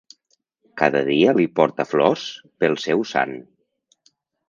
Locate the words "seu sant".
2.89-3.39